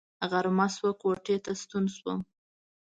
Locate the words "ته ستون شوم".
1.45-2.19